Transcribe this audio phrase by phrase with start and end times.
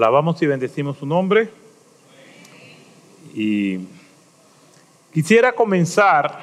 [0.00, 1.50] Alabamos y bendecimos su nombre.
[3.34, 3.80] Y
[5.12, 6.40] quisiera comenzar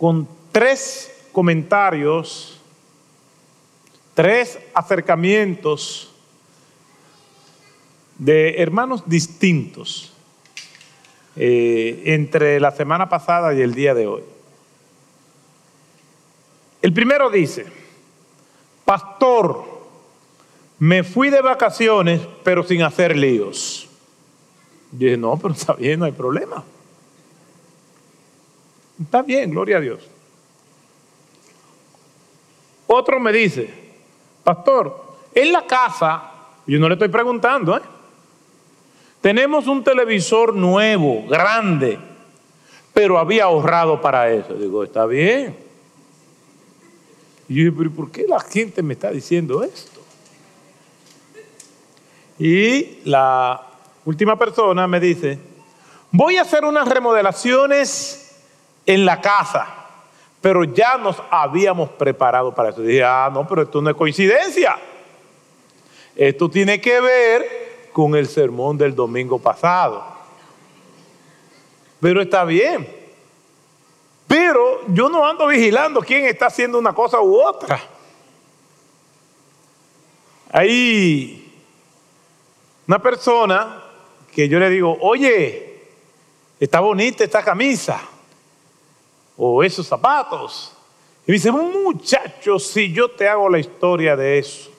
[0.00, 2.60] con tres comentarios,
[4.14, 6.12] tres acercamientos
[8.18, 10.12] de hermanos distintos
[11.36, 14.24] eh, entre la semana pasada y el día de hoy.
[16.82, 17.66] El primero dice,
[18.84, 19.81] pastor,
[20.82, 23.88] me fui de vacaciones, pero sin hacer líos.
[24.90, 26.64] Yo dije, no, pero está bien, no hay problema.
[29.00, 30.00] Está bien, gloria a Dios.
[32.88, 33.72] Otro me dice,
[34.42, 36.32] pastor, en la casa,
[36.66, 37.82] yo no le estoy preguntando, ¿eh?
[39.20, 41.96] tenemos un televisor nuevo, grande,
[42.92, 44.54] pero había ahorrado para eso.
[44.54, 45.56] Digo, está bien.
[47.48, 49.91] Y yo dije, pero ¿por qué la gente me está diciendo esto?
[52.38, 53.60] Y la
[54.04, 55.38] última persona me dice,
[56.10, 58.40] voy a hacer unas remodelaciones
[58.86, 59.66] en la casa,
[60.40, 62.82] pero ya nos habíamos preparado para eso.
[62.82, 64.76] Dije, ah, no, pero esto no es coincidencia.
[66.16, 70.04] Esto tiene que ver con el sermón del domingo pasado.
[72.00, 72.88] Pero está bien.
[74.26, 77.80] Pero yo no ando vigilando quién está haciendo una cosa u otra.
[80.50, 81.41] Ahí
[82.86, 83.82] una persona
[84.34, 85.80] que yo le digo, oye,
[86.58, 88.00] está bonita esta camisa
[89.36, 90.72] o esos zapatos.
[91.26, 94.70] Y me dice, muchacho, si yo te hago la historia de eso.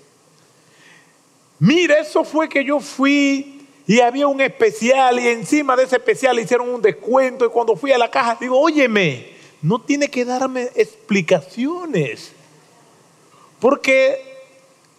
[1.59, 6.39] Mira, eso fue que yo fui y había un especial y encima de ese especial
[6.39, 10.69] hicieron un descuento y cuando fui a la caja digo, óyeme, no tiene que darme
[10.75, 12.33] explicaciones.
[13.59, 14.41] Porque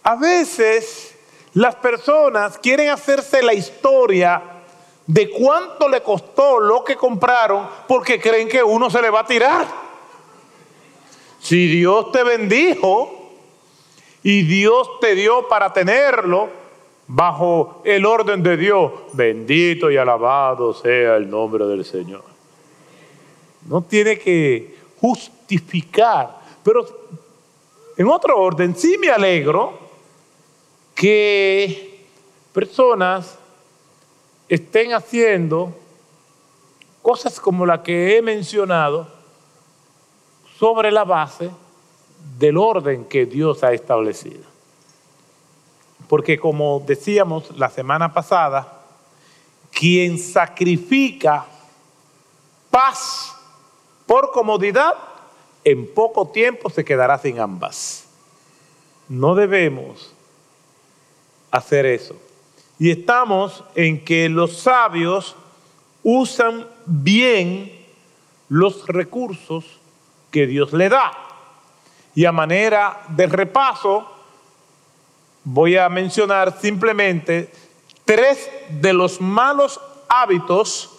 [0.01, 1.14] a veces
[1.55, 4.43] las personas quieren hacerse la historia
[5.07, 9.25] de cuánto le costó lo que compraron porque creen que uno se le va a
[9.25, 9.65] tirar.
[11.39, 13.31] Si Dios te bendijo
[14.21, 16.49] y Dios te dio para tenerlo
[17.07, 22.23] bajo el orden de Dios, bendito y alabado sea el nombre del Señor.
[23.69, 26.85] No tiene que justificar, pero
[27.95, 29.84] en otro orden sí me alegro
[30.95, 32.07] que
[32.53, 33.37] personas
[34.47, 35.77] estén haciendo
[37.01, 39.07] cosas como la que he mencionado
[40.57, 41.51] sobre la base
[42.39, 44.43] del orden que Dios ha establecido.
[46.07, 48.81] Porque como decíamos la semana pasada,
[49.71, 51.45] quien sacrifica
[52.71, 53.35] paz
[54.05, 54.93] por comodidad,
[55.63, 58.05] en poco tiempo se quedará sin ambas.
[59.09, 60.14] No debemos
[61.55, 62.15] hacer eso.
[62.77, 65.35] Y estamos en que los sabios
[66.03, 67.71] usan bien
[68.49, 69.65] los recursos
[70.31, 71.11] que Dios le da.
[72.13, 74.09] Y a manera de repaso,
[75.43, 77.51] voy a mencionar simplemente
[78.03, 79.79] tres de los malos
[80.09, 80.91] hábitos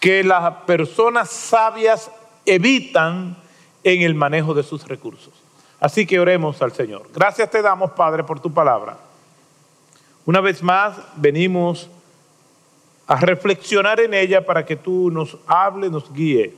[0.00, 2.10] que las personas sabias
[2.44, 3.36] evitan
[3.82, 5.32] en el manejo de sus recursos.
[5.80, 7.08] Así que oremos al Señor.
[7.14, 8.96] Gracias te damos, Padre, por tu palabra.
[10.26, 11.90] Una vez más, venimos
[13.06, 16.54] a reflexionar en ella para que tú nos hable, nos guíe.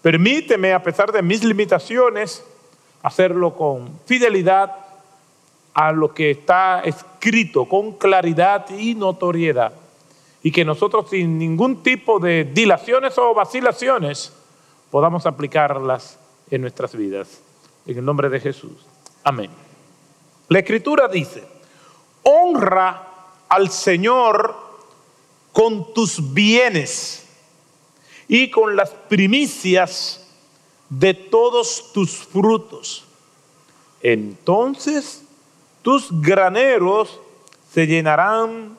[0.00, 2.44] Permíteme, a pesar de mis limitaciones,
[3.02, 4.72] hacerlo con fidelidad
[5.74, 9.72] a lo que está escrito, con claridad y notoriedad.
[10.42, 14.32] Y que nosotros sin ningún tipo de dilaciones o vacilaciones
[14.90, 16.18] podamos aplicarlas
[16.50, 17.40] en nuestras vidas.
[17.86, 18.86] En el nombre de Jesús.
[19.22, 19.50] Amén.
[20.48, 21.53] La escritura dice,
[22.24, 23.08] honra
[23.48, 24.56] al Señor
[25.52, 27.24] con tus bienes
[28.26, 30.26] y con las primicias
[30.88, 33.04] de todos tus frutos.
[34.02, 35.22] Entonces
[35.82, 37.20] tus graneros
[37.72, 38.76] se llenarán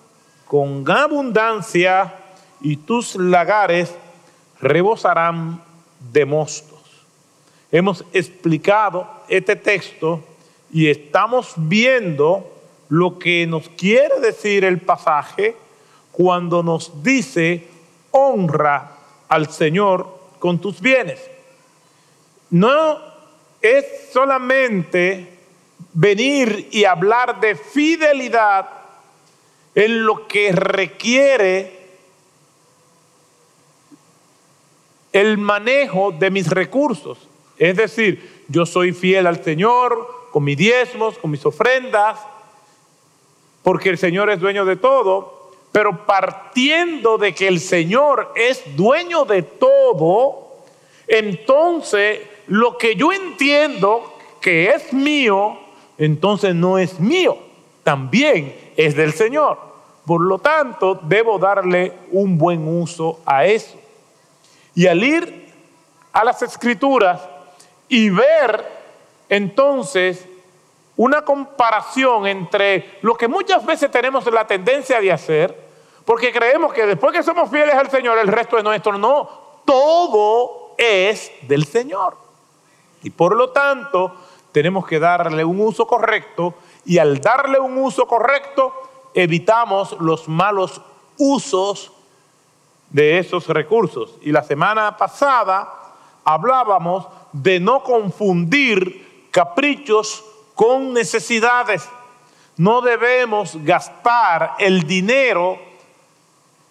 [0.48, 2.14] con abundancia
[2.62, 3.94] y tus lagares
[4.60, 5.62] rebosarán
[6.12, 6.80] de mostos.
[7.72, 10.24] Hemos explicado este texto
[10.72, 12.55] y estamos viendo
[12.90, 15.56] lo que nos quiere decir el pasaje
[16.12, 17.68] cuando nos dice,
[18.12, 18.98] honra
[19.28, 21.20] al Señor con tus bienes.
[22.52, 22.98] No
[23.62, 25.28] es solamente
[25.94, 28.70] venir y hablar de fidelidad
[29.74, 31.86] en lo que requiere
[35.12, 37.18] el manejo de mis recursos.
[37.58, 42.20] Es decir, yo soy fiel al Señor con mis diezmos, con mis ofrendas,
[43.66, 49.26] porque el Señor es dueño de todo, pero partiendo de que el Señor es dueño
[49.26, 50.58] de todo,
[51.08, 55.58] entonces lo que yo entiendo que es mío,
[55.98, 57.40] entonces no es mío,
[57.84, 59.58] también es del Señor.
[60.06, 63.76] Por lo tanto, debo darle un buen uso a eso.
[64.76, 65.52] Y al ir
[66.14, 67.20] a las escrituras
[67.90, 68.64] y ver
[69.28, 70.28] entonces
[70.97, 75.65] una comparación entre lo que muchas veces tenemos la tendencia de hacer,
[76.06, 78.97] porque creemos que después que somos fieles al Señor, el resto es nuestro.
[78.97, 79.30] No,
[79.65, 82.18] todo es del Señor.
[83.03, 84.13] Y por lo tanto,
[84.51, 86.56] tenemos que darle un uso correcto
[86.86, 88.74] y al darle un uso correcto,
[89.13, 90.81] evitamos los malos
[91.18, 91.92] usos
[92.89, 94.15] de esos recursos.
[94.21, 95.71] Y la semana pasada
[96.24, 100.24] hablábamos de no confundir caprichos
[100.56, 101.88] con necesidades.
[102.57, 105.60] No debemos gastar el dinero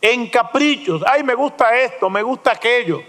[0.00, 1.02] en caprichos.
[1.06, 3.02] Ay, me gusta esto, me gusta aquello.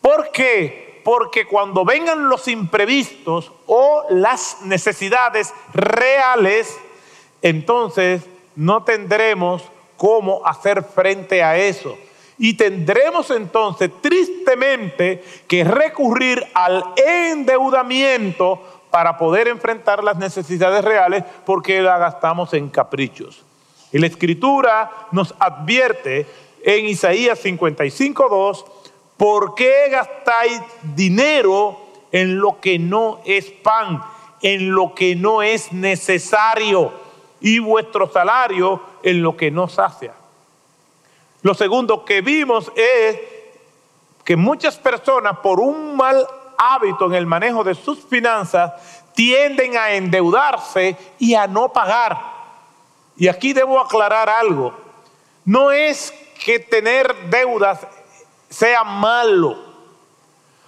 [0.00, 1.00] ¿Por qué?
[1.04, 6.78] Porque cuando vengan los imprevistos o las necesidades reales,
[7.42, 8.22] entonces
[8.54, 9.62] no tendremos
[9.96, 11.98] cómo hacer frente a eso.
[12.38, 21.80] Y tendremos entonces tristemente que recurrir al endeudamiento para poder enfrentar las necesidades reales porque
[21.80, 23.44] la gastamos en caprichos.
[23.92, 26.26] Y la escritura nos advierte
[26.62, 28.64] en Isaías 55.2,
[29.16, 31.78] ¿por qué gastáis dinero
[32.12, 34.02] en lo que no es pan,
[34.42, 36.92] en lo que no es necesario
[37.40, 40.14] y vuestro salario en lo que no sacia?
[41.42, 43.18] Lo segundo que vimos es
[44.24, 46.26] que muchas personas por un mal
[46.60, 48.72] hábito en el manejo de sus finanzas
[49.14, 52.20] tienden a endeudarse y a no pagar.
[53.16, 54.74] Y aquí debo aclarar algo.
[55.44, 56.12] No es
[56.44, 57.86] que tener deudas
[58.48, 59.56] sea malo.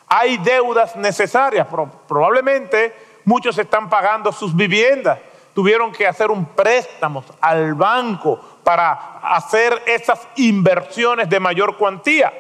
[0.07, 1.67] Hay deudas necesarias.
[2.09, 5.19] Probablemente muchos están pagando sus viviendas.
[5.55, 12.33] Tuvieron que hacer un préstamo al banco para hacer esas inversiones de mayor cuantía.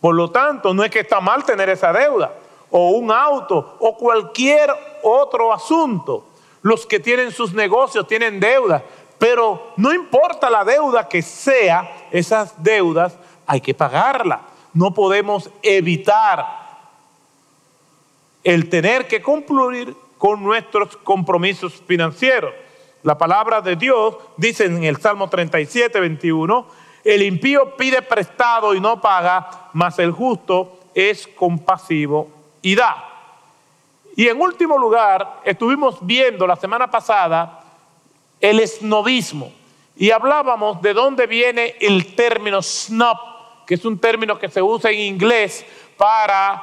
[0.00, 2.32] Por lo tanto, no es que está mal tener esa deuda
[2.70, 4.70] o un auto o cualquier
[5.02, 6.26] otro asunto.
[6.62, 8.82] Los que tienen sus negocios tienen deudas,
[9.18, 14.40] pero no importa la deuda que sea, esas deudas hay que pagarlas.
[14.72, 16.60] No podemos evitar
[18.44, 22.52] el tener que cumplir con nuestros compromisos financieros.
[23.02, 26.66] La palabra de Dios dice en el Salmo 37, 21,
[27.04, 33.06] el impío pide prestado y no paga, mas el justo es compasivo y da.
[34.16, 37.62] Y en último lugar, estuvimos viendo la semana pasada
[38.40, 39.52] el esnovismo
[39.96, 43.18] y hablábamos de dónde viene el término snob,
[43.66, 45.64] que es un término que se usa en inglés
[45.96, 46.62] para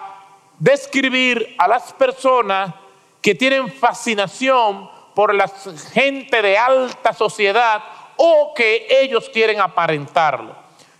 [0.60, 2.74] describir a las personas
[3.22, 5.48] que tienen fascinación por la
[5.94, 7.84] gente de alta sociedad
[8.18, 10.56] o que ellos quieren aparentarlo.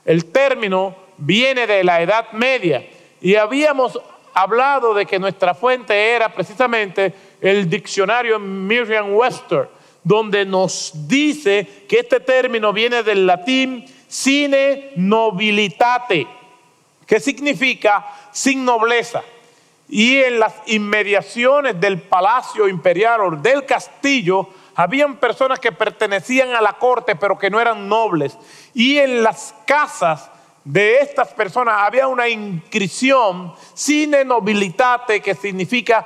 [0.06, 2.88] El término viene de la Edad Media
[3.20, 4.00] y habíamos
[4.38, 9.68] hablado de que nuestra fuente era precisamente el diccionario Merriam-Webster,
[10.04, 16.28] donde nos dice que este término viene del latín sine nobilitate,
[17.08, 19.24] que significa sin nobleza.
[19.90, 26.62] Y en las inmediaciones del palacio imperial o del castillo, habían personas que pertenecían a
[26.62, 28.38] la corte pero que no eran nobles.
[28.76, 30.30] Y en las casas
[30.68, 36.06] de estas personas había una inscripción sine nobilitate que significa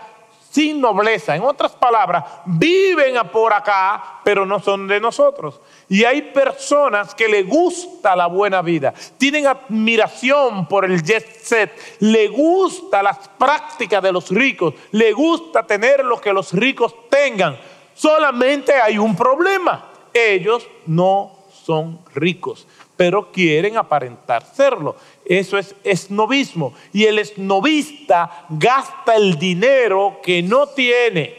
[0.51, 1.35] sin nobleza.
[1.35, 5.59] En otras palabras, viven por acá, pero no son de nosotros.
[5.89, 11.97] Y hay personas que le gusta la buena vida, tienen admiración por el jet set,
[11.99, 17.57] le gusta las prácticas de los ricos, le gusta tener lo que los ricos tengan.
[17.95, 21.31] Solamente hay un problema, ellos no
[21.65, 22.67] son ricos
[23.01, 24.96] pero quieren aparentar serlo.
[25.25, 26.75] Eso es esnovismo.
[26.93, 31.36] Y el esnovista gasta el dinero que no tiene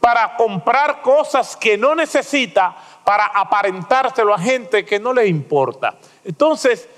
[0.00, 2.74] para comprar cosas que no necesita
[3.04, 5.94] para aparentárselo a gente que no le importa.
[6.24, 6.88] Entonces,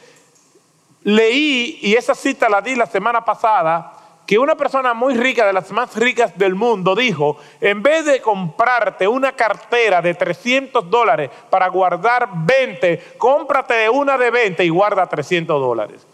[1.02, 3.92] leí, y esa cita la di la semana pasada,
[4.26, 8.20] que una persona muy rica, de las más ricas del mundo, dijo, en vez de
[8.20, 15.06] comprarte una cartera de 300 dólares para guardar 20, cómprate una de 20 y guarda
[15.06, 16.06] 300 dólares.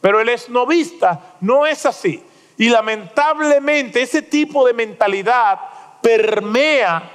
[0.00, 2.22] Pero el esnovista no es así.
[2.58, 5.58] Y lamentablemente ese tipo de mentalidad
[6.02, 7.10] permea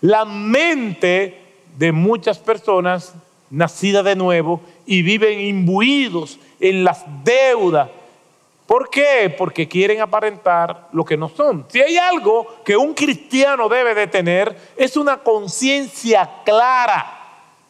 [0.00, 1.40] la mente
[1.78, 3.14] de muchas personas
[3.50, 7.88] nacidas de nuevo y viven imbuidos en las deudas.
[8.72, 9.28] ¿Por qué?
[9.36, 11.66] Porque quieren aparentar lo que no son.
[11.68, 17.20] Si hay algo que un cristiano debe de tener, es una conciencia clara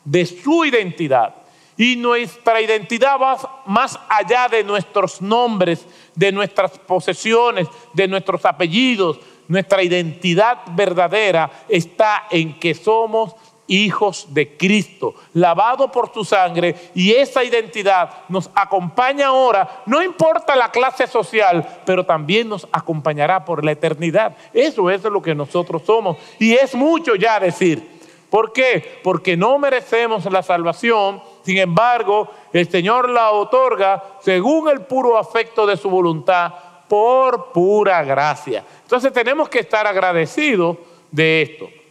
[0.05, 1.35] de su identidad.
[1.77, 9.19] Y nuestra identidad va más allá de nuestros nombres, de nuestras posesiones, de nuestros apellidos.
[9.49, 13.35] Nuestra identidad verdadera está en que somos
[13.67, 20.57] hijos de Cristo, lavados por su sangre, y esa identidad nos acompaña ahora, no importa
[20.57, 24.37] la clase social, pero también nos acompañará por la eternidad.
[24.53, 28.01] Eso es lo que nosotros somos, y es mucho ya decir.
[28.31, 29.01] ¿Por qué?
[29.03, 35.67] Porque no merecemos la salvación, sin embargo, el Señor la otorga según el puro afecto
[35.67, 36.53] de su voluntad,
[36.89, 38.65] por pura gracia.
[38.83, 40.79] Entonces tenemos que estar agradecidos
[41.11, 41.82] de esto.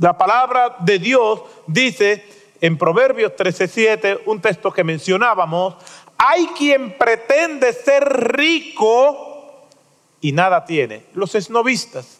[0.00, 2.24] La palabra de Dios dice
[2.60, 5.74] en Proverbios 13:7, un texto que mencionábamos,
[6.16, 9.66] hay quien pretende ser rico
[10.20, 12.18] y nada tiene, los esnovistas,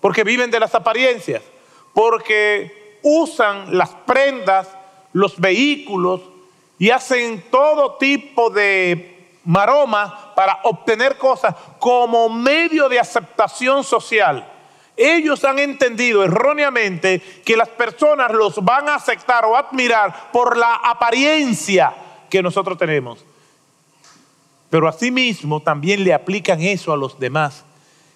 [0.00, 1.42] porque viven de las apariencias,
[1.94, 4.68] porque usan las prendas,
[5.12, 6.20] los vehículos
[6.78, 14.51] y hacen todo tipo de maromas para obtener cosas como medio de aceptación social.
[14.96, 20.74] Ellos han entendido erróneamente que las personas los van a aceptar o admirar por la
[20.74, 21.94] apariencia
[22.28, 23.24] que nosotros tenemos.
[24.68, 27.64] Pero asimismo también le aplican eso a los demás.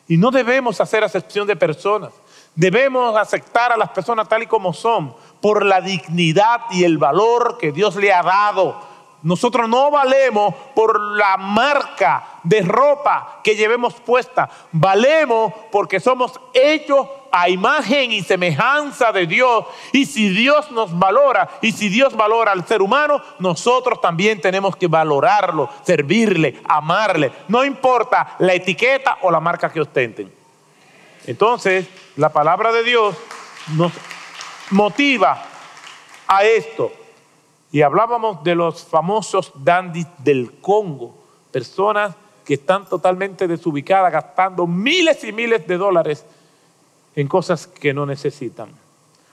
[0.08, 2.12] Y no debemos hacer acepción de personas.
[2.54, 7.58] Debemos aceptar a las personas tal y como son, por la dignidad y el valor
[7.58, 8.95] que Dios le ha dado
[9.26, 14.48] nosotros no valemos por la marca de ropa que llevemos puesta.
[14.70, 19.64] Valemos porque somos hechos a imagen y semejanza de Dios.
[19.92, 24.76] Y si Dios nos valora y si Dios valora al ser humano, nosotros también tenemos
[24.76, 27.32] que valorarlo, servirle, amarle.
[27.48, 30.32] No importa la etiqueta o la marca que ostenten.
[31.26, 33.16] Entonces, la palabra de Dios
[33.74, 33.90] nos
[34.70, 35.42] motiva
[36.28, 36.92] a esto.
[37.72, 41.16] Y hablábamos de los famosos dandis del Congo,
[41.50, 46.24] personas que están totalmente desubicadas, gastando miles y miles de dólares
[47.16, 48.68] en cosas que no necesitan.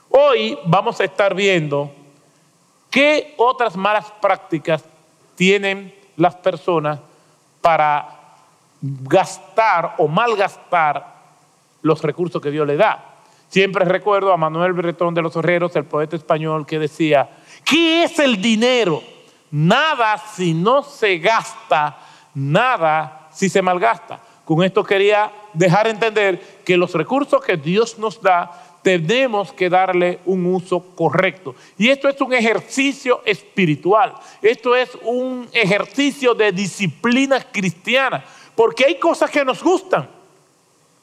[0.10, 1.92] Hoy vamos a estar viendo
[2.90, 4.84] qué otras malas prácticas
[5.36, 7.00] tienen las personas
[7.62, 8.20] para
[8.82, 11.14] gastar o malgastar
[11.82, 13.16] los recursos que Dios le da.
[13.50, 17.30] Siempre recuerdo a Manuel Bretón de los Herreros, el poeta español, que decía,
[17.66, 19.04] ¿Qué es el dinero?
[19.52, 21.98] Nada si no se gasta,
[22.34, 24.20] nada si se malgasta.
[24.46, 28.52] Con esto quería dejar entender que los recursos que Dios nos da
[28.84, 31.56] tenemos que darle un uso correcto.
[31.78, 38.24] Y esto es un ejercicio espiritual, esto es un ejercicio de disciplina cristiana,
[38.56, 40.08] porque hay cosas que nos gustan,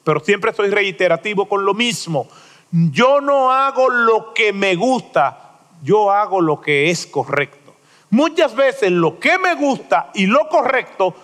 [0.04, 2.28] pero siempre soy reiterativo con lo mismo.
[2.70, 5.39] Yo no hago lo que me gusta,
[5.82, 7.74] yo hago lo que es correcto.
[8.10, 11.14] Muchas veces lo que me gusta y lo correcto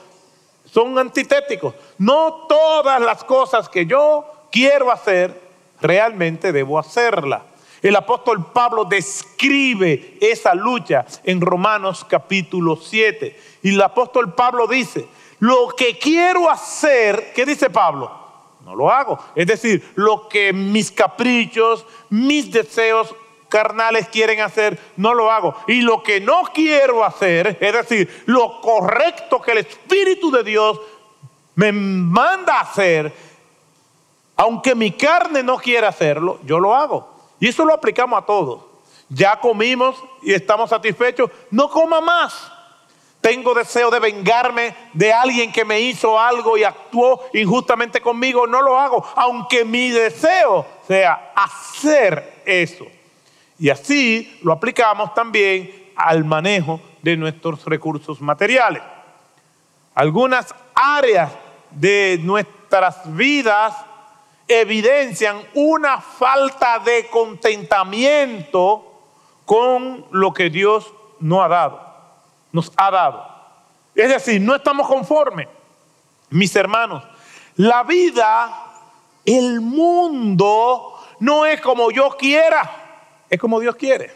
[0.64, 1.74] son antitéticos.
[1.98, 5.40] No todas las cosas que yo quiero hacer,
[5.80, 7.42] realmente debo hacerlas.
[7.82, 13.40] El apóstol Pablo describe esa lucha en Romanos capítulo 7.
[13.62, 15.06] Y el apóstol Pablo dice,
[15.40, 18.10] lo que quiero hacer, ¿qué dice Pablo?
[18.64, 19.18] No lo hago.
[19.34, 23.14] Es decir, lo que mis caprichos, mis deseos
[23.48, 25.56] carnales quieren hacer, no lo hago.
[25.66, 30.80] Y lo que no quiero hacer, es decir, lo correcto que el Espíritu de Dios
[31.54, 33.12] me manda a hacer,
[34.36, 37.16] aunque mi carne no quiera hacerlo, yo lo hago.
[37.40, 38.60] Y eso lo aplicamos a todos.
[39.08, 42.52] Ya comimos y estamos satisfechos, no coma más.
[43.20, 48.62] Tengo deseo de vengarme de alguien que me hizo algo y actuó injustamente conmigo, no
[48.62, 52.86] lo hago, aunque mi deseo sea hacer eso.
[53.58, 58.82] Y así lo aplicamos también al manejo de nuestros recursos materiales.
[59.94, 61.32] Algunas áreas
[61.70, 63.74] de nuestras vidas
[64.46, 68.92] evidencian una falta de contentamiento
[69.44, 71.80] con lo que Dios nos ha dado,
[72.52, 73.36] nos ha dado.
[73.94, 75.48] Es decir, no estamos conformes,
[76.28, 77.02] mis hermanos.
[77.56, 78.66] La vida,
[79.24, 82.85] el mundo, no es como yo quiera
[83.30, 84.10] es como Dios quiere.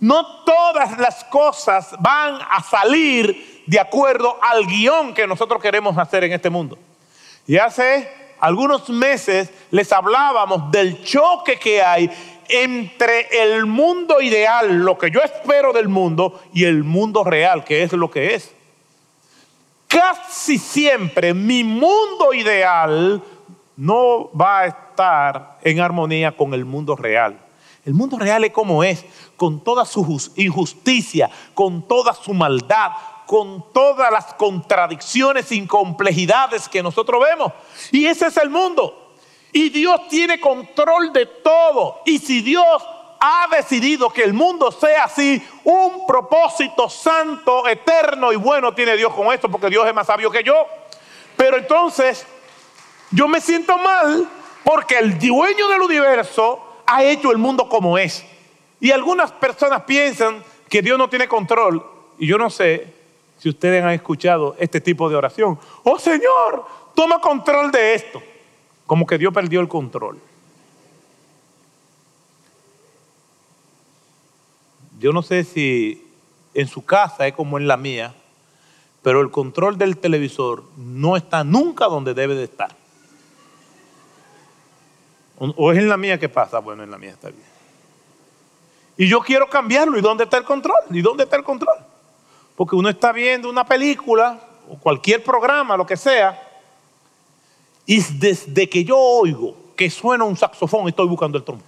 [0.00, 6.24] No todas las cosas van a salir de acuerdo al guion que nosotros queremos hacer
[6.24, 6.78] en este mundo.
[7.46, 8.08] Y hace
[8.40, 12.10] algunos meses les hablábamos del choque que hay
[12.48, 17.82] entre el mundo ideal, lo que yo espero del mundo, y el mundo real, que
[17.82, 18.52] es lo que es.
[19.86, 23.22] Casi siempre mi mundo ideal
[23.76, 27.38] no va a estar en armonía con el mundo real.
[27.84, 29.04] El mundo real es como es,
[29.36, 32.92] con toda su injusticia, con toda su maldad,
[33.26, 37.52] con todas las contradicciones y complejidades que nosotros vemos.
[37.90, 39.14] Y ese es el mundo.
[39.52, 42.02] Y Dios tiene control de todo.
[42.06, 42.82] Y si Dios
[43.18, 49.12] ha decidido que el mundo sea así, un propósito santo, eterno y bueno tiene Dios
[49.12, 50.66] con esto, porque Dios es más sabio que yo.
[51.36, 52.26] Pero entonces,
[53.10, 54.28] yo me siento mal
[54.64, 58.22] porque el dueño del universo ha hecho el mundo como es.
[58.78, 61.82] Y algunas personas piensan que Dios no tiene control.
[62.18, 62.92] Y yo no sé
[63.38, 65.58] si ustedes han escuchado este tipo de oración.
[65.84, 68.22] Oh Señor, toma control de esto.
[68.86, 70.18] Como que Dios perdió el control.
[74.98, 76.06] Yo no sé si
[76.52, 78.14] en su casa es como en la mía,
[79.02, 82.81] pero el control del televisor no está nunca donde debe de estar.
[85.56, 86.60] ¿O es en la mía que pasa?
[86.60, 87.42] Bueno, en la mía está bien.
[88.96, 89.98] Y yo quiero cambiarlo.
[89.98, 90.82] ¿Y dónde está el control?
[90.90, 91.78] ¿Y dónde está el control?
[92.54, 94.38] Porque uno está viendo una película
[94.70, 96.40] o cualquier programa, lo que sea,
[97.86, 101.64] y desde que yo oigo que suena un saxofón, estoy buscando el trompo.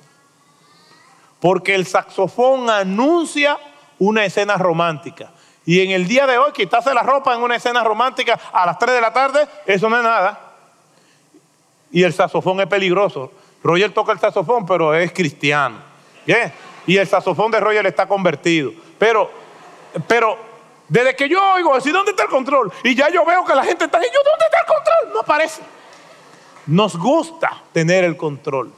[1.41, 3.59] Porque el saxofón anuncia
[3.99, 5.33] una escena romántica.
[5.67, 8.79] Y en el día de hoy, quitarse la ropa en una escena romántica a las
[8.79, 10.39] 3 de la tarde, eso no es nada.
[11.91, 13.33] Y el saxofón es peligroso.
[13.65, 15.79] Roger toca el saxofón, pero es cristiano.
[16.27, 16.53] ¿Bien?
[16.87, 18.73] Y el saxofón de Roger está convertido.
[18.99, 19.31] Pero,
[20.07, 20.37] pero,
[20.87, 22.71] desde que yo oigo decir, ¿dónde está el control?
[22.85, 25.15] Y ya yo veo que la gente está diciendo, ¿dónde está el control?
[25.15, 25.63] No aparece.
[26.67, 28.71] Nos gusta tener el control.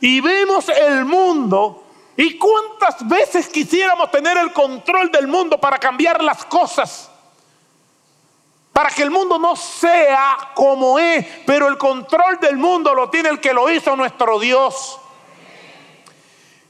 [0.00, 1.84] Y vemos el mundo
[2.16, 7.08] y cuántas veces quisiéramos tener el control del mundo para cambiar las cosas.
[8.76, 13.30] Para que el mundo no sea como es, pero el control del mundo lo tiene
[13.30, 15.00] el que lo hizo nuestro Dios.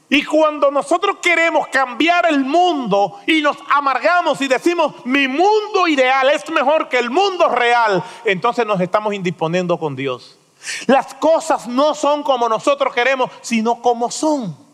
[0.07, 6.29] Y cuando nosotros queremos cambiar el mundo y nos amargamos y decimos, mi mundo ideal
[6.29, 10.39] es mejor que el mundo real, entonces nos estamos indisponiendo con Dios.
[10.85, 14.66] Las cosas no son como nosotros queremos, sino como son.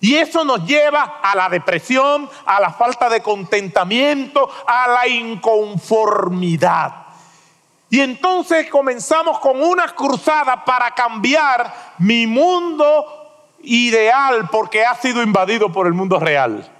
[0.00, 7.06] Y eso nos lleva a la depresión, a la falta de contentamiento, a la inconformidad.
[7.88, 15.72] Y entonces comenzamos con una cruzada para cambiar mi mundo ideal porque ha sido invadido
[15.72, 16.70] por el mundo real.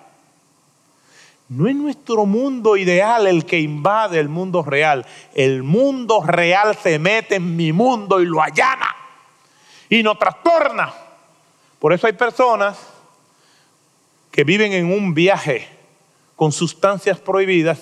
[1.48, 5.06] No es nuestro mundo ideal el que invade el mundo real.
[5.32, 8.96] El mundo real se mete en mi mundo y lo allana
[9.88, 10.92] y nos trastorna.
[11.78, 12.76] Por eso hay personas
[14.36, 15.66] que viven en un viaje
[16.36, 17.78] con sustancias prohibidas.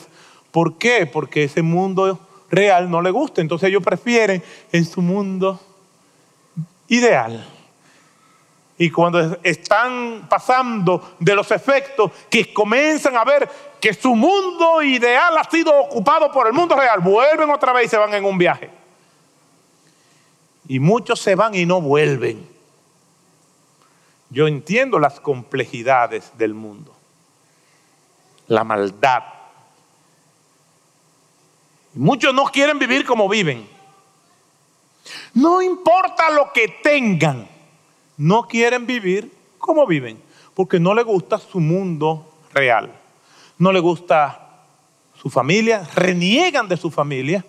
[0.53, 1.05] ¿Por qué?
[1.05, 3.41] Porque ese mundo real no le gusta.
[3.41, 4.41] Entonces ellos prefieren
[4.71, 5.61] en su mundo
[6.87, 7.45] ideal.
[8.79, 13.49] Y cuando están pasando de los efectos que comienzan a ver
[13.81, 17.89] que su mundo ideal ha sido ocupado por el mundo real, vuelven otra vez y
[17.89, 18.71] se van en un viaje.
[20.69, 22.54] Y muchos se van y no vuelven.
[24.35, 26.93] Yo entiendo las complejidades del mundo,
[28.49, 29.23] la maldad.
[31.95, 33.69] muchos no quieren vivir como viven.
[35.35, 37.49] No importa lo que tengan
[38.17, 40.21] no quieren vivir como viven,
[40.55, 42.93] porque no les gusta su mundo real,
[43.57, 44.65] no les gusta
[45.15, 47.45] su familia, reniegan de su familia,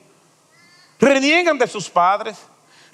[1.00, 2.38] reniegan de sus padres,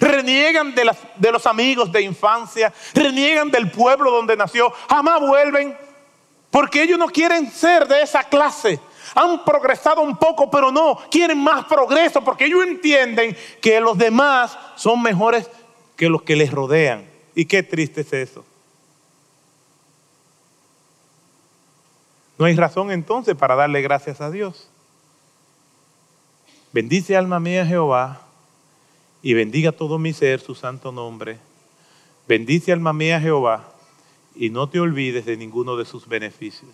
[0.02, 5.76] reniegan de, los amigos de infancia, reniegan del pueblo donde nació, jamás vuelven,
[6.50, 8.80] porque ellos no quieren ser de esa clase.
[9.14, 14.58] Han progresado un poco, pero no, quieren más progreso, porque ellos entienden que los demás
[14.74, 15.48] son mejores
[15.96, 17.08] que los que les rodean.
[17.34, 18.44] Y qué triste es eso.
[22.38, 24.68] No hay razón entonces para darle gracias a Dios.
[26.72, 28.22] Bendice alma mía Jehová
[29.22, 31.38] y bendiga todo mi ser su santo nombre.
[32.26, 33.72] Bendice alma mía Jehová
[34.34, 36.70] y no te olvides de ninguno de sus beneficios.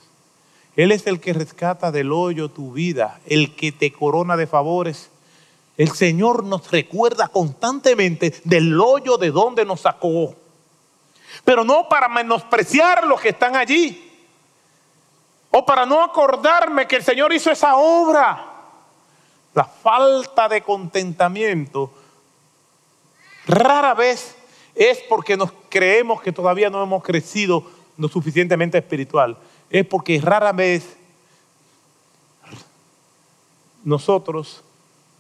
[0.77, 5.11] Él es el que rescata del hoyo tu vida, el que te corona de favores.
[5.77, 10.35] El Señor nos recuerda constantemente del hoyo de donde nos sacó
[11.45, 14.05] pero no para menospreciar los que están allí.
[15.51, 18.45] O para no acordarme que el Señor hizo esa obra.
[19.55, 21.93] La falta de contentamiento
[23.49, 24.37] rara vez
[24.75, 27.65] es porque nos creemos que todavía no hemos crecido
[27.97, 29.37] lo suficientemente espiritual.
[29.71, 30.97] Es porque rara vez
[33.83, 34.63] nosotros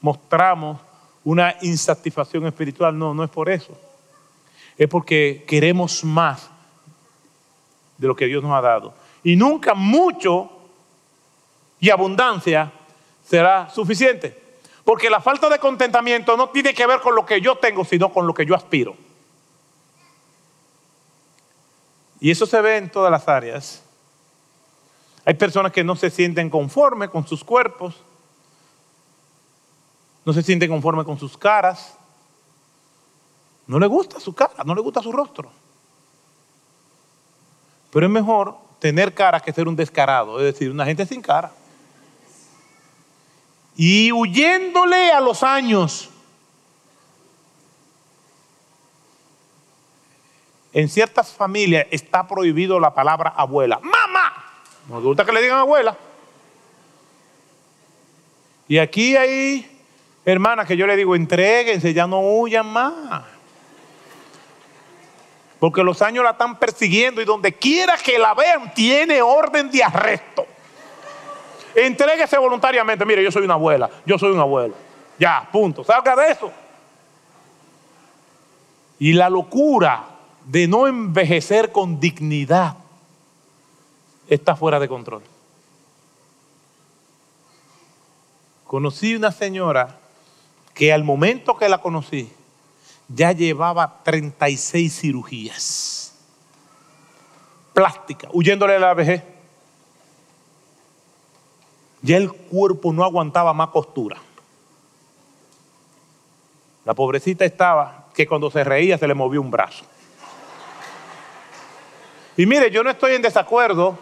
[0.00, 0.78] mostramos
[1.24, 2.96] una insatisfacción espiritual.
[2.96, 3.76] No, no es por eso.
[4.76, 6.48] Es porque queremos más
[7.96, 8.94] de lo que Dios nos ha dado.
[9.24, 10.50] Y nunca mucho
[11.80, 12.70] y abundancia
[13.24, 14.47] será suficiente.
[14.88, 18.10] Porque la falta de contentamiento no tiene que ver con lo que yo tengo, sino
[18.10, 18.96] con lo que yo aspiro.
[22.20, 23.82] Y eso se ve en todas las áreas.
[25.26, 27.96] Hay personas que no se sienten conformes con sus cuerpos,
[30.24, 31.94] no se sienten conformes con sus caras,
[33.66, 35.50] no le gusta su cara, no le gusta su rostro.
[37.90, 41.52] Pero es mejor tener cara que ser un descarado, es decir, una gente sin cara.
[43.78, 46.10] Y huyéndole a los años,
[50.72, 53.80] En ciertas familias está prohibido la palabra abuela.
[53.82, 54.32] ¡Mamá!
[54.88, 55.96] No gusta que le digan abuela.
[58.68, 59.82] Y aquí hay
[60.24, 63.24] hermanas que yo le digo, entréguense, ya no huyan más.
[65.58, 69.82] Porque los años la están persiguiendo y donde quiera que la vean tiene orden de
[69.82, 70.46] arresto.
[71.86, 73.04] Entréguese voluntariamente.
[73.04, 74.74] Mire, yo soy una abuela, yo soy una abuela.
[75.18, 75.84] Ya, punto.
[75.84, 76.50] Salga de eso.
[78.98, 80.04] Y la locura
[80.44, 82.76] de no envejecer con dignidad
[84.26, 85.22] está fuera de control.
[88.64, 89.98] Conocí una señora
[90.74, 92.30] que al momento que la conocí
[93.08, 96.14] ya llevaba 36 cirugías
[97.72, 99.22] plásticas, huyéndole de la vejez.
[102.08, 104.16] Ya el cuerpo no aguantaba más costura.
[106.86, 109.84] La pobrecita estaba que cuando se reía se le movió un brazo.
[112.34, 113.98] Y mire, yo no estoy en desacuerdo,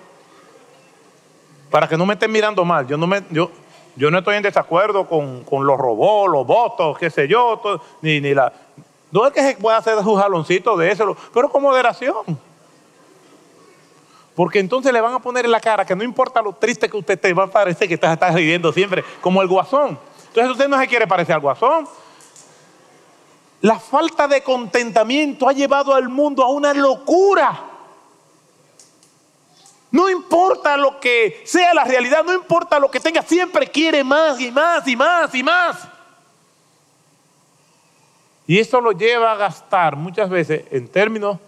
[1.68, 3.50] para que no me estén mirando mal, yo no, me, yo,
[3.96, 7.60] yo no estoy en desacuerdo con, los robots, los votos, qué sé yo,
[8.02, 8.52] ni, ni la...
[9.10, 12.38] No es que se pueda hacer un jaloncito de eso, pero con moderación.
[14.36, 16.96] Porque entonces le van a poner en la cara que no importa lo triste que
[16.98, 19.98] usted esté, va a parecer que está, está riendo siempre, como el guasón.
[20.28, 21.88] Entonces usted no se quiere parecer al guasón.
[23.62, 27.64] La falta de contentamiento ha llevado al mundo a una locura.
[29.90, 34.38] No importa lo que sea la realidad, no importa lo que tenga, siempre quiere más
[34.38, 35.88] y más y más y más.
[38.46, 41.38] Y eso lo lleva a gastar muchas veces en términos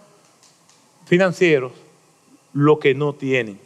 [1.05, 1.71] financieros
[2.53, 3.59] lo que no tienen.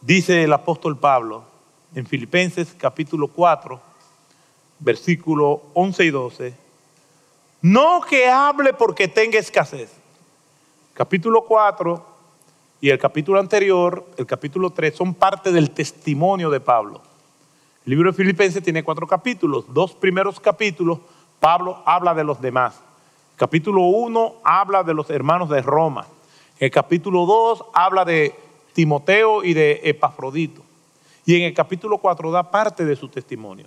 [0.00, 1.44] Dice el apóstol Pablo
[1.94, 3.80] en Filipenses capítulo 4,
[4.78, 6.54] versículo 11 y 12,
[7.62, 9.90] no que hable porque tenga escasez
[10.98, 12.04] capítulo 4
[12.80, 17.00] y el capítulo anterior, el capítulo 3, son parte del testimonio de Pablo.
[17.84, 19.64] El libro de Filipenses tiene cuatro capítulos.
[19.72, 20.98] Dos primeros capítulos,
[21.38, 22.80] Pablo habla de los demás.
[23.38, 26.06] Capítulo 1 habla de los hermanos de Roma.
[26.58, 28.34] el capítulo 2 habla de
[28.72, 30.62] Timoteo y de Epafrodito.
[31.24, 33.66] Y en el capítulo 4 da parte de su testimonio.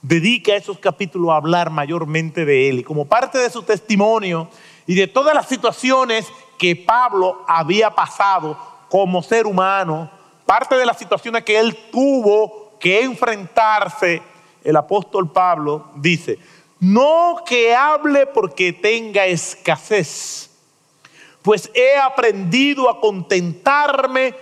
[0.00, 2.78] Dedica esos capítulos a hablar mayormente de él.
[2.78, 4.48] Y como parte de su testimonio
[4.86, 8.56] y de todas las situaciones que Pablo había pasado
[8.88, 10.08] como ser humano,
[10.46, 14.22] parte de las situaciones que él tuvo que enfrentarse,
[14.62, 16.38] el apóstol Pablo dice,
[16.84, 20.50] no que hable porque tenga escasez,
[21.42, 24.34] pues he aprendido a contentarme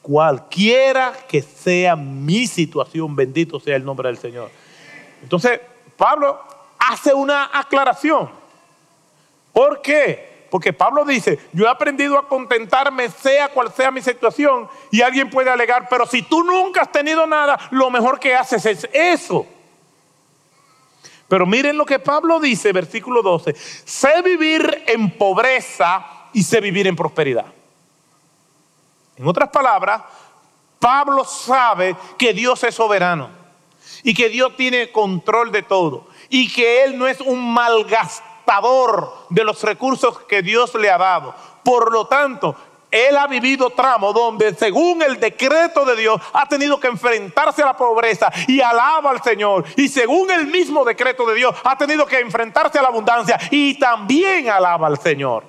[0.00, 4.50] cualquiera que sea mi situación, bendito sea el nombre del Señor.
[5.22, 5.60] Entonces,
[5.96, 6.40] Pablo
[6.78, 8.30] hace una aclaración.
[9.52, 10.46] ¿Por qué?
[10.50, 14.68] Porque Pablo dice, yo he aprendido a contentarme sea cual sea mi situación.
[14.90, 18.64] Y alguien puede alegar, pero si tú nunca has tenido nada, lo mejor que haces
[18.66, 19.46] es eso.
[21.28, 23.54] Pero miren lo que Pablo dice, versículo 12.
[23.54, 27.46] Sé vivir en pobreza y sé vivir en prosperidad.
[29.16, 30.02] En otras palabras,
[30.78, 33.28] Pablo sabe que Dios es soberano
[34.02, 39.44] y que Dios tiene control de todo y que Él no es un malgastador de
[39.44, 41.34] los recursos que Dios le ha dado.
[41.64, 42.56] Por lo tanto,
[42.90, 47.66] él ha vivido tramo donde según el decreto de Dios ha tenido que enfrentarse a
[47.66, 49.64] la pobreza y alaba al Señor.
[49.76, 53.78] Y según el mismo decreto de Dios ha tenido que enfrentarse a la abundancia y
[53.78, 55.44] también alaba al Señor.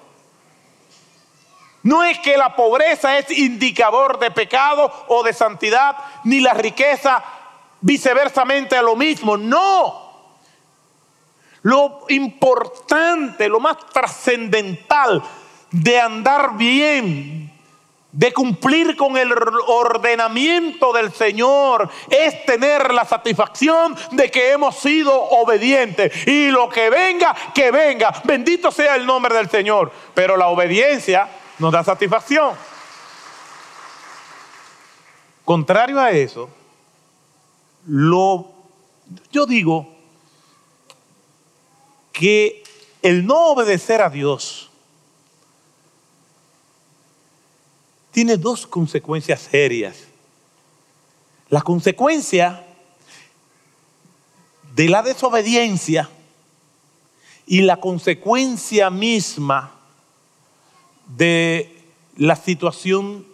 [1.84, 7.24] No es que la pobreza es indicador de pecado o de santidad, ni la riqueza
[7.80, 9.38] viceversamente a lo mismo.
[9.38, 10.10] No.
[11.62, 15.24] Lo importante, lo más trascendental
[15.72, 17.52] de andar bien,
[18.12, 19.32] de cumplir con el
[19.68, 26.28] ordenamiento del Señor, es tener la satisfacción de que hemos sido obedientes.
[26.28, 28.14] Y lo que venga, que venga.
[28.24, 29.92] Bendito sea el nombre del Señor.
[30.14, 31.30] Pero la obediencia
[31.60, 32.56] nos da satisfacción.
[35.46, 36.50] Contrario a eso,
[37.88, 38.52] lo,
[39.32, 39.88] yo digo
[42.12, 42.64] que
[43.02, 44.69] el no obedecer a Dios
[48.20, 49.96] tiene dos consecuencias serias.
[51.48, 52.68] La consecuencia
[54.76, 56.10] de la desobediencia
[57.46, 59.72] y la consecuencia misma
[61.16, 61.82] de
[62.18, 63.26] la situación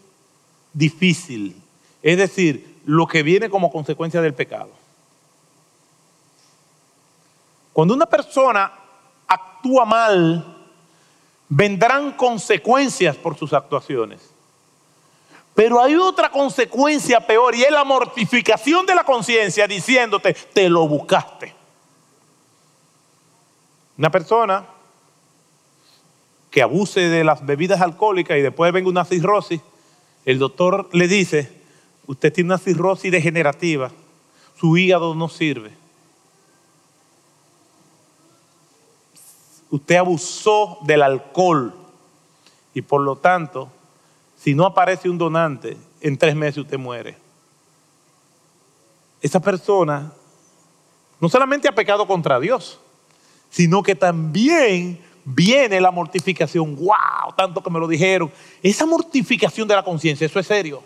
[0.71, 1.59] difícil,
[2.03, 4.69] es decir, lo que viene como consecuencia del pecado.
[7.73, 8.71] Cuando una persona
[9.25, 10.67] actúa mal,
[11.49, 14.34] vendrán consecuencias por sus actuaciones.
[15.55, 20.87] Pero hay otra consecuencia peor y es la mortificación de la conciencia diciéndote, te lo
[20.87, 21.55] buscaste.
[23.97, 24.65] Una persona
[26.51, 29.61] que abuse de las bebidas alcohólicas y después venga una cirrosis,
[30.25, 31.51] el doctor le dice,
[32.05, 33.91] usted tiene una cirrosis degenerativa,
[34.59, 35.71] su hígado no sirve.
[39.75, 41.73] usted abusó del alcohol
[42.73, 43.69] y por lo tanto,
[44.45, 47.17] si no aparece un donante, en tres meses usted muere.
[49.19, 50.13] Esa persona
[51.19, 52.79] no solamente ha pecado contra Dios,
[53.49, 56.75] sino que también viene la mortificación.
[56.75, 57.33] ¡Wow!
[57.35, 58.31] Tanto que me lo dijeron.
[58.61, 60.83] Esa mortificación de la conciencia, eso es serio.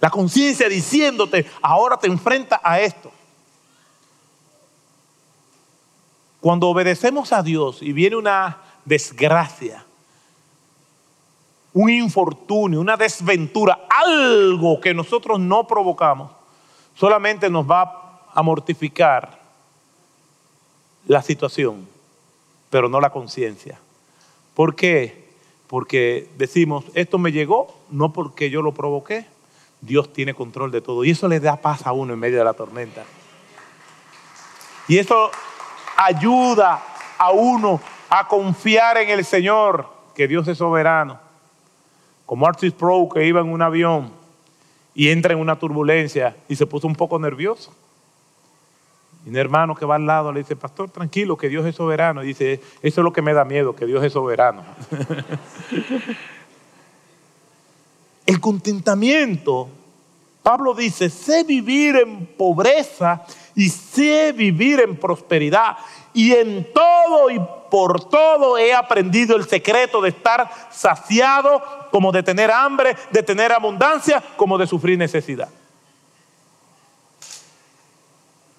[0.00, 3.12] La conciencia diciéndote, ahora te enfrenta a esto.
[6.40, 9.85] Cuando obedecemos a Dios y viene una desgracia,
[11.76, 16.30] un infortunio, una desventura, algo que nosotros no provocamos,
[16.94, 19.38] solamente nos va a mortificar
[21.06, 21.86] la situación,
[22.70, 23.78] pero no la conciencia.
[24.54, 25.28] ¿Por qué?
[25.66, 29.26] Porque decimos, esto me llegó no porque yo lo provoqué,
[29.82, 31.04] Dios tiene control de todo.
[31.04, 33.04] Y eso le da paz a uno en medio de la tormenta.
[34.88, 35.30] Y eso
[35.98, 36.82] ayuda
[37.18, 41.25] a uno a confiar en el Señor, que Dios es soberano.
[42.26, 44.10] Como Artis Pro que iba en un avión
[44.94, 47.72] y entra en una turbulencia y se puso un poco nervioso.
[49.26, 52.22] Y un hermano que va al lado le dice, pastor, tranquilo, que Dios es soberano.
[52.22, 54.62] Y dice, eso es lo que me da miedo, que Dios es soberano.
[58.26, 59.68] el contentamiento,
[60.42, 63.24] Pablo dice, sé vivir en pobreza
[63.56, 65.76] y sé vivir en prosperidad.
[66.16, 67.38] Y en todo y
[67.70, 73.52] por todo he aprendido el secreto de estar saciado, como de tener hambre, de tener
[73.52, 75.50] abundancia, como de sufrir necesidad.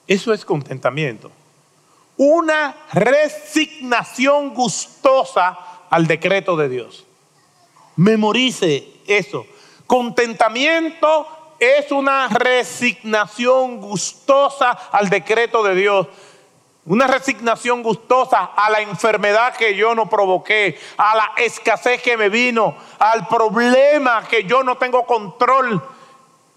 [0.05, 1.31] Eso es contentamiento.
[2.15, 5.57] Una resignación gustosa
[5.89, 7.07] al decreto de Dios.
[7.95, 9.47] Memorice eso.
[9.87, 11.27] Contentamiento
[11.59, 16.07] es una resignación gustosa al decreto de Dios.
[16.87, 22.29] Una resignación gustosa a la enfermedad que yo no provoqué, a la escasez que me
[22.29, 25.83] vino, al problema que yo no tengo control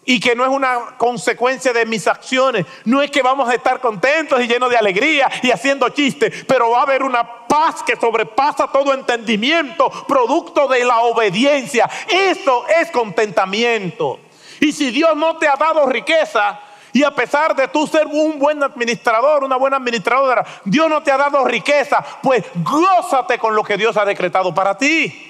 [0.04, 2.64] y que no es una consecuencia de mis acciones.
[2.84, 6.70] No es que vamos a estar contentos y llenos de alegría y haciendo chistes, pero
[6.70, 11.90] va a haber una paz que sobrepasa todo entendimiento, producto de la obediencia.
[12.08, 14.20] Eso es contentamiento.
[14.60, 16.60] Y si Dios no te ha dado riqueza,
[16.92, 21.12] y a pesar de tú ser un buen administrador, una buena administradora, Dios no te
[21.12, 25.26] ha dado riqueza, pues gózate con lo que Dios ha decretado para ti.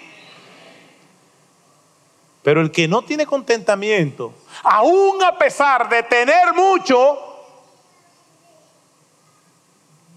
[2.42, 7.18] Pero el que no tiene contentamiento, aún a pesar de tener mucho,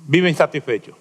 [0.06, 0.97] vive insatisfecho.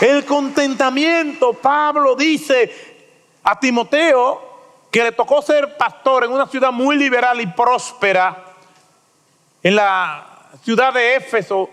[0.00, 3.06] El contentamiento, Pablo dice
[3.42, 4.48] a Timoteo,
[4.90, 8.47] que le tocó ser pastor en una ciudad muy liberal y próspera,
[9.68, 10.26] en la
[10.64, 11.68] ciudad de Éfeso,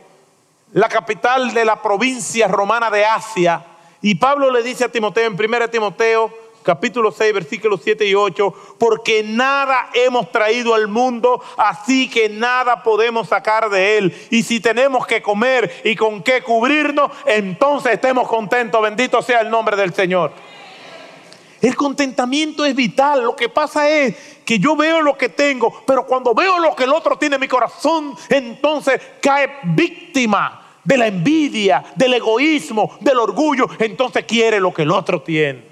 [0.73, 3.63] la capital de la provincia romana de Asia.
[4.01, 6.29] Y Pablo le dice a Timoteo en 1 Timoteo
[6.61, 12.83] capítulo 6, versículos 7 y 8, porque nada hemos traído al mundo, así que nada
[12.83, 14.27] podemos sacar de él.
[14.29, 18.81] Y si tenemos que comer y con qué cubrirnos, entonces estemos contentos.
[18.81, 20.33] Bendito sea el nombre del Señor.
[21.65, 23.23] El contentamiento es vital.
[23.23, 26.83] Lo que pasa es que yo veo lo que tengo, pero cuando veo lo que
[26.83, 33.17] el otro tiene en mi corazón, entonces cae víctima de la envidia, del egoísmo, del
[33.17, 33.67] orgullo.
[33.79, 35.65] Entonces quiere lo que el otro tiene.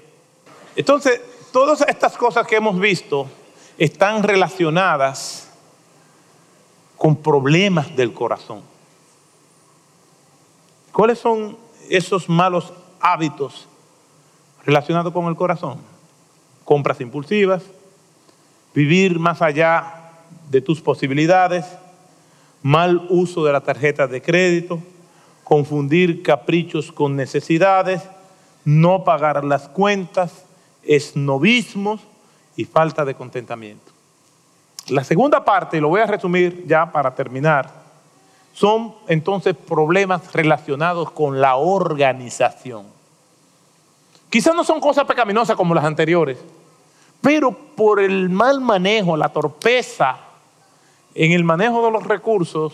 [0.74, 1.20] Entonces,
[1.52, 3.28] todas estas cosas que hemos visto
[3.78, 5.48] están relacionadas
[6.96, 8.62] con problemas del corazón.
[10.90, 11.56] ¿Cuáles son
[11.88, 13.68] esos malos hábitos
[14.64, 15.78] relacionados con el corazón?
[16.64, 17.62] Compras impulsivas,
[18.74, 20.12] vivir más allá
[20.50, 21.64] de tus posibilidades,
[22.62, 24.78] mal uso de la tarjeta de crédito,
[25.44, 28.02] confundir caprichos con necesidades,
[28.64, 30.44] no pagar las cuentas,
[30.82, 32.00] esnovismos
[32.56, 33.92] y falta de contentamiento.
[34.88, 37.70] La segunda parte, y lo voy a resumir ya para terminar,
[38.52, 42.93] son entonces problemas relacionados con la organización.
[44.34, 46.36] Quizás no son cosas pecaminosas como las anteriores,
[47.20, 50.18] pero por el mal manejo, la torpeza
[51.14, 52.72] en el manejo de los recursos,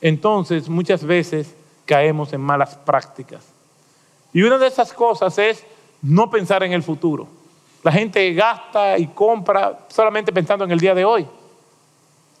[0.00, 1.54] entonces muchas veces
[1.84, 3.44] caemos en malas prácticas.
[4.32, 5.66] Y una de esas cosas es
[6.00, 7.28] no pensar en el futuro.
[7.82, 11.26] La gente gasta y compra solamente pensando en el día de hoy.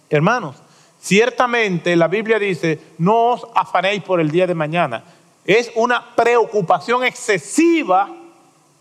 [0.08, 0.56] Hermanos,
[0.98, 5.04] Ciertamente la Biblia dice, no os afanéis por el día de mañana.
[5.44, 8.08] Es una preocupación excesiva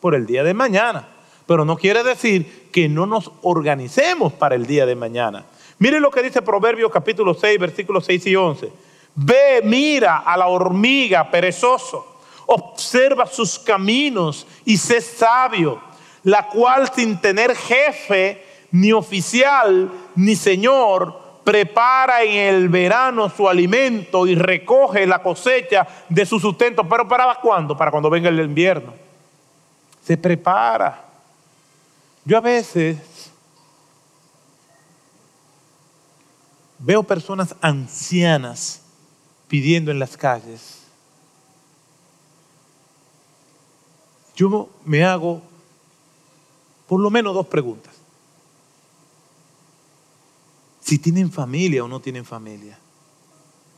[0.05, 1.07] por el día de mañana.
[1.47, 5.45] Pero no quiere decir que no nos organicemos para el día de mañana.
[5.79, 8.71] Miren lo que dice Proverbios capítulo 6, versículos 6 y 11.
[9.15, 15.81] Ve, mira a la hormiga perezoso, observa sus caminos y sé sabio,
[16.21, 24.27] la cual sin tener jefe, ni oficial, ni señor, prepara en el verano su alimento
[24.27, 26.87] y recoge la cosecha de su sustento.
[26.87, 27.75] Pero ¿para cuándo?
[27.75, 29.04] Para cuando venga el invierno.
[30.05, 31.03] Se prepara.
[32.23, 32.97] Yo a veces
[36.79, 38.81] veo personas ancianas
[39.47, 40.81] pidiendo en las calles.
[44.35, 45.41] Yo me hago
[46.87, 47.95] por lo menos dos preguntas
[50.85, 52.77] si tienen familia o no tienen familia.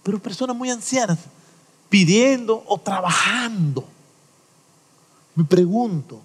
[0.04, 1.20] Pero personas muy ancianas
[1.90, 3.88] pidiendo o trabajando.
[5.38, 6.20] Me pregunto,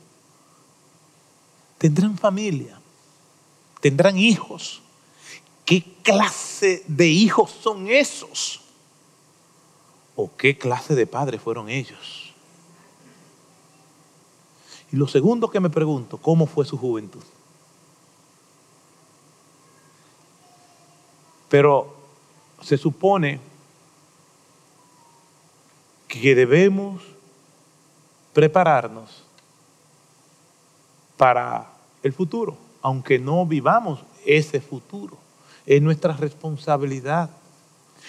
[1.77, 2.81] ¿tendrán familia?
[3.79, 4.81] ¿Tendrán hijos?
[5.67, 8.63] ¿Qué clase de hijos son esos?
[10.17, 12.33] ¿O qué clase de padres fueron ellos?
[14.91, 17.23] Y lo segundo que me pregunto, ¿cómo fue su juventud?
[21.51, 21.95] Pero
[22.63, 23.41] se supone
[26.09, 27.12] que debemos
[28.33, 29.25] prepararnos
[31.17, 31.71] para
[32.03, 35.17] el futuro, aunque no vivamos ese futuro.
[35.67, 37.31] Es nuestra responsabilidad.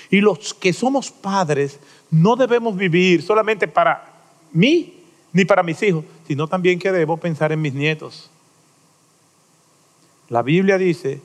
[0.09, 4.13] Y los que somos padres no debemos vivir solamente para
[4.51, 8.29] mí ni para mis hijos, sino también que debo pensar en mis nietos.
[10.29, 11.21] La Biblia dice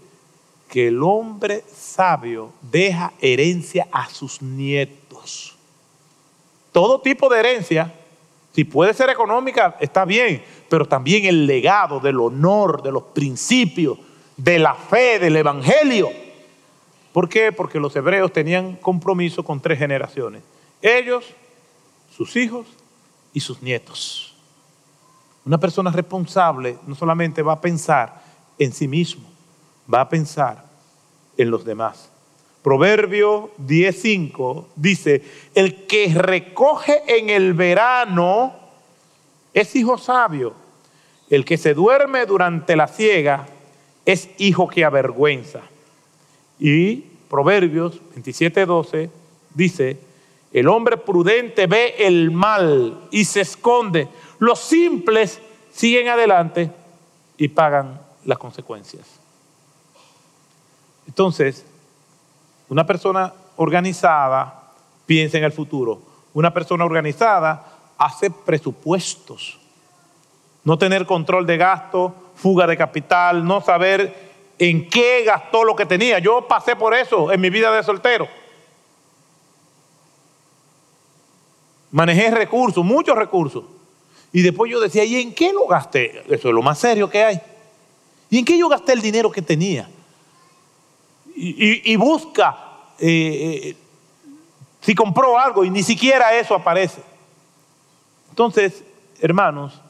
[0.69, 5.57] que el hombre sabio deja herencia a sus nietos.
[6.73, 7.95] Todo tipo de herencia,
[8.59, 14.01] si puede ser económica, está bien, pero también el legado del honor, de los principios,
[14.37, 16.09] de la fe, del evangelio.
[17.13, 17.53] ¿Por qué?
[17.53, 20.43] Porque los hebreos tenían compromiso con tres generaciones.
[20.83, 21.25] Ellos,
[22.11, 22.67] sus hijos
[23.33, 24.35] y sus nietos.
[25.45, 28.25] Una persona responsable no solamente va a pensar
[28.59, 29.23] en sí mismo,
[29.89, 30.65] va a pensar
[31.37, 32.11] en los demás.
[32.69, 35.23] Proverbio 10.5 dice,
[35.55, 38.55] el que recoge en el verano
[39.55, 40.53] es hijo sabio,
[41.31, 43.47] el que se duerme durante la siega
[44.05, 45.63] es hijo que avergüenza.
[46.61, 46.97] Y
[47.31, 49.09] Proverbios 27.12
[49.55, 49.97] dice,
[50.53, 54.09] el hombre prudente ve el mal y se esconde,
[54.41, 55.41] los simples
[55.73, 56.71] siguen adelante
[57.39, 59.07] y pagan las consecuencias.
[61.07, 61.65] Entonces,
[62.69, 64.73] una persona organizada
[65.07, 66.01] piensa en el futuro.
[66.35, 69.59] Una persona organizada hace presupuestos.
[70.65, 75.87] No tener control de gasto, fuga de capital, no saber en qué gastó lo que
[75.87, 76.19] tenía.
[76.19, 78.29] Yo pasé por eso en mi vida de soltero.
[81.91, 83.65] Manejé recursos, muchos recursos.
[84.33, 86.23] Y después yo decía, ¿y en qué lo gasté?
[86.29, 87.41] Eso es lo más serio que hay.
[88.29, 89.89] ¿Y en qué yo gasté el dinero que tenía?
[91.41, 92.57] Y, busca
[92.99, 93.77] eh, eh,
[94.81, 97.03] si compró algo y ni siquiera eso aparece.
[98.31, 98.85] Entonces,
[99.21, 99.81] hermanos,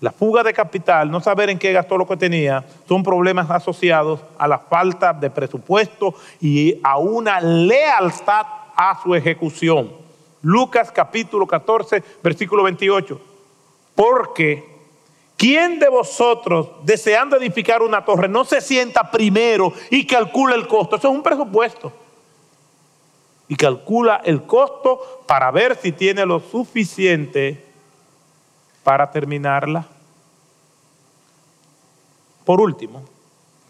[0.00, 4.20] La fuga de capital, no saber en qué gastó lo que tenía, son problemas asociados
[4.38, 8.46] a la falta de presupuesto y a una lealtad
[8.76, 9.90] a su ejecución.
[10.40, 13.20] Lucas capítulo 14, versículo 28.
[13.96, 14.77] Porque
[15.38, 20.96] ¿quién de vosotros, deseando edificar una torre, no se sienta primero y calcula el costo?
[20.96, 21.90] Eso es un presupuesto.
[23.48, 27.64] Y calcula el costo para ver si tiene lo suficiente
[28.82, 29.86] para terminarla.
[32.44, 33.02] Por último,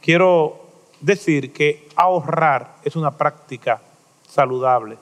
[0.01, 0.59] quiero
[1.01, 3.81] decir que ahorrar es una práctica
[4.29, 4.99] saludable.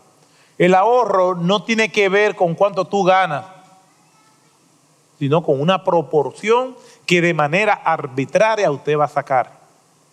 [0.59, 3.45] El ahorro no tiene que ver con cuánto tú ganas,
[5.19, 9.53] sino con una proporción que de manera arbitraria usted va a sacar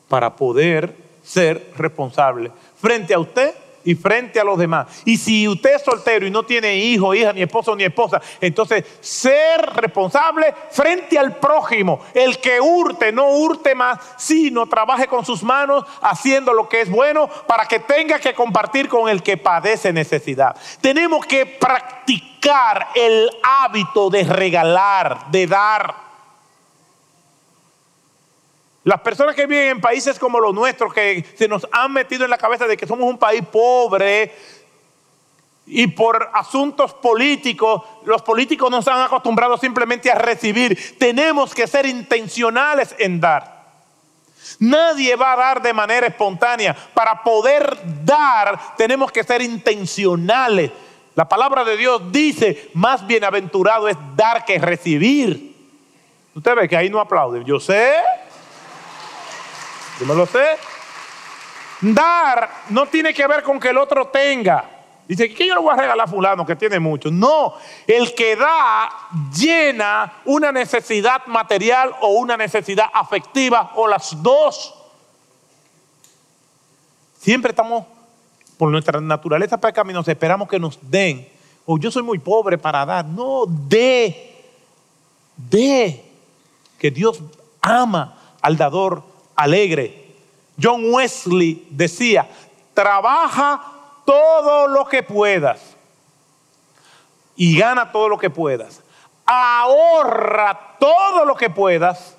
[0.08, 3.54] para poder ser responsable frente a usted
[3.84, 4.88] y frente a los demás.
[5.06, 8.84] Y si usted es soltero y no tiene hijo, hija, ni esposo, ni esposa, entonces
[9.02, 12.00] ser responsable frente al prójimo.
[12.14, 16.90] El que hurte, no hurte más, sino trabaje con sus manos haciendo lo que es
[16.90, 20.56] bueno para que tenga que compartir con el que padece necesidad.
[20.82, 26.13] Tenemos que practicar el hábito de regalar, de dar.
[28.84, 32.30] Las personas que viven en países como los nuestros, que se nos han metido en
[32.30, 34.34] la cabeza de que somos un país pobre
[35.66, 40.98] y por asuntos políticos, los políticos nos han acostumbrado simplemente a recibir.
[40.98, 43.64] Tenemos que ser intencionales en dar.
[44.60, 46.76] Nadie va a dar de manera espontánea.
[46.94, 50.72] Para poder dar tenemos que ser intencionales.
[51.16, 55.56] La palabra de Dios dice, más bienaventurado es dar que recibir.
[56.36, 57.46] Usted ve que ahí no aplauden.
[57.46, 57.94] Yo sé,
[60.00, 60.58] yo me lo sé.
[61.82, 64.70] Dar no tiene que ver con que el otro tenga.
[65.08, 67.12] Dice, ¿qué yo le voy a regalar a fulano que tiene mucho?
[67.12, 68.90] No, el que da
[69.36, 74.74] llena una necesidad material o una necesidad afectiva o las dos.
[77.20, 77.86] Siempre estamos,
[78.58, 81.28] por nuestra naturaleza pecaminosa, esperamos que nos den.
[81.66, 83.06] O yo soy muy pobre para dar.
[83.06, 84.46] No, de,
[85.36, 86.06] de,
[86.80, 87.22] que Dios
[87.62, 89.04] ama al dador
[89.36, 90.16] alegre.
[90.62, 92.28] John Wesley decía,
[92.74, 93.62] trabaja
[94.06, 95.76] todo lo que puedas
[97.36, 98.82] y gana todo lo que puedas.
[99.26, 102.18] Ahorra todo lo que puedas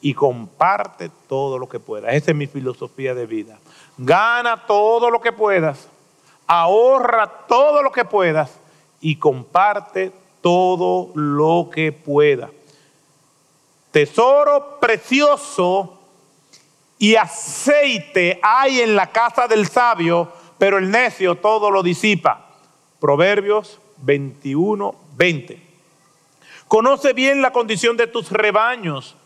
[0.00, 2.14] y comparte todo lo que puedas.
[2.14, 3.58] Esa es mi filosofía de vida.
[3.98, 5.88] Gana todo lo que puedas,
[6.46, 8.58] ahorra todo lo que puedas
[9.00, 12.50] y comparte todo lo que puedas.
[13.90, 15.99] Tesoro precioso
[17.00, 22.50] y aceite hay en la casa del sabio, pero el necio todo lo disipa.
[23.00, 25.62] Proverbios 21, 20.
[26.68, 29.16] Conoce bien la condición de tus rebaños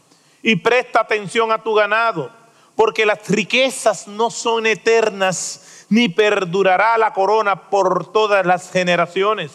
[0.41, 2.31] y presta atención a tu ganado,
[2.77, 9.51] porque las riquezas no son eternas, ni perdurará la corona por todas las generaciones.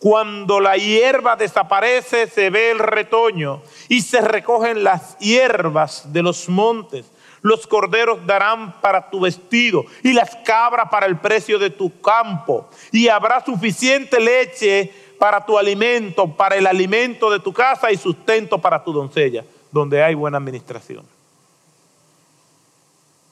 [0.00, 6.48] Cuando la hierba desaparece, se ve el retoño y se recogen las hierbas de los
[6.48, 7.06] montes
[7.46, 12.68] los corderos darán para tu vestido y las cabras para el precio de tu campo.
[12.90, 18.58] Y habrá suficiente leche para tu alimento, para el alimento de tu casa y sustento
[18.58, 21.06] para tu doncella, donde hay buena administración.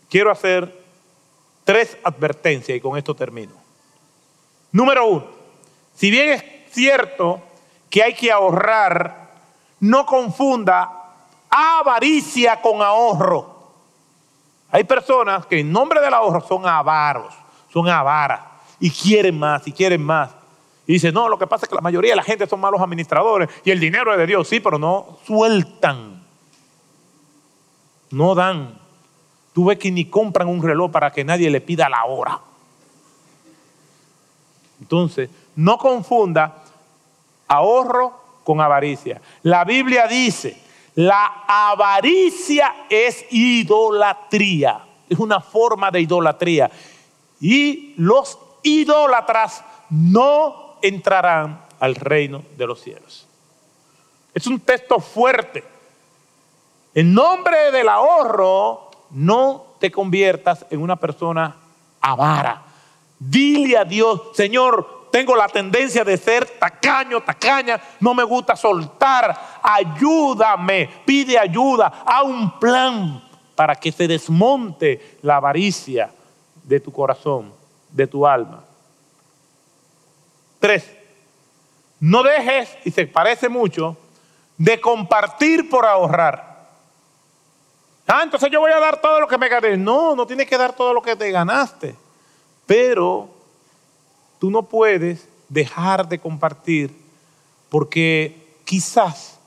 [0.09, 0.73] Quiero hacer
[1.65, 3.55] tres advertencias y con esto termino.
[4.71, 5.27] Número uno,
[5.93, 7.43] si bien es cierto
[7.91, 9.33] que hay que ahorrar,
[9.81, 11.17] no confunda
[11.51, 13.54] avaricia con ahorro.
[14.75, 17.33] Hay personas que en nombre del ahorro son avaros,
[17.72, 18.41] son avaras
[18.81, 20.33] y quieren más y quieren más.
[20.85, 22.81] Y dicen, no, lo que pasa es que la mayoría de la gente son malos
[22.81, 26.25] administradores y el dinero es de Dios, sí, pero no sueltan,
[28.11, 28.77] no dan.
[29.53, 32.41] Tú ves que ni compran un reloj para que nadie le pida la hora.
[34.81, 36.64] Entonces, no confunda
[37.47, 39.22] ahorro con avaricia.
[39.45, 40.64] La Biblia dice
[40.95, 46.71] la avaricia es idolatría, es una forma de idolatría.
[47.41, 53.27] Y los idólatras no entrarán al reino de los cielos.
[54.33, 55.65] Es un texto fuerte.
[56.95, 61.57] En nombre del ahorro, no te conviertas en una persona
[62.01, 62.63] avara.
[63.19, 69.61] Dile a Dios, Señor, tengo la tendencia de ser tacaño, tacaña, no me gusta soltar.
[69.62, 73.23] Ayúdame, pide ayuda, a un plan
[73.55, 76.11] para que se desmonte la avaricia
[76.65, 77.55] de tu corazón,
[77.91, 78.65] de tu alma.
[80.59, 80.91] Tres,
[82.01, 83.97] no dejes, y se parece mucho,
[84.59, 86.67] de compartir por ahorrar.
[88.09, 89.77] Ah, entonces yo voy a dar todo lo que me gané.
[89.77, 91.95] No, no tienes que dar todo lo que te ganaste.
[92.67, 93.34] Pero
[94.45, 96.95] tú no puedes dejar de compartir
[97.71, 99.39] porque quizás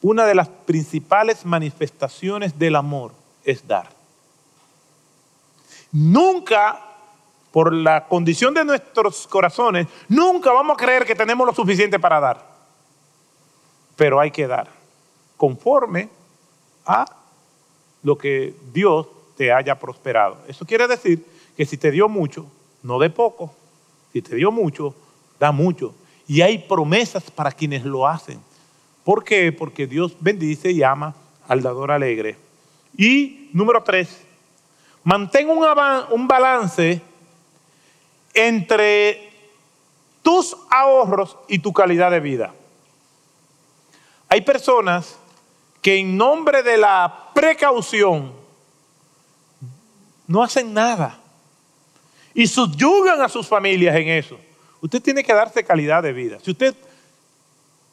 [0.00, 3.10] una de las principales manifestaciones del amor
[3.42, 3.88] es dar.
[5.90, 6.80] Nunca,
[7.50, 12.20] por la condición de nuestros corazones, nunca vamos a creer que tenemos lo suficiente para
[12.20, 12.46] dar.
[13.96, 14.68] Pero hay que dar,
[15.36, 16.08] conforme
[16.86, 17.04] a
[18.04, 20.38] lo que Dios te haya prosperado.
[20.46, 21.26] Eso quiere decir
[21.56, 22.46] que si te dio mucho,
[22.84, 23.56] no de poco.
[24.12, 24.94] Si te dio mucho,
[25.38, 25.94] da mucho.
[26.26, 28.40] Y hay promesas para quienes lo hacen.
[29.04, 29.52] ¿Por qué?
[29.52, 31.14] Porque Dios bendice y ama
[31.48, 32.36] al dador alegre.
[32.96, 34.20] Y número tres,
[35.02, 35.64] mantén un,
[36.10, 37.00] un balance
[38.34, 39.32] entre
[40.22, 42.54] tus ahorros y tu calidad de vida.
[44.28, 45.18] Hay personas
[45.82, 48.32] que en nombre de la precaución
[50.26, 51.18] no hacen nada
[52.34, 54.38] y subyugan a sus familias en eso.
[54.80, 56.38] Usted tiene que darse calidad de vida.
[56.42, 56.74] Si usted,